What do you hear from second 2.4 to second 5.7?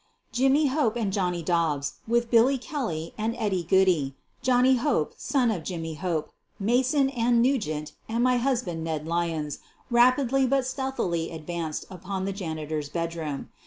Kel ly and Eddie Goodey, Johnny Hope, son of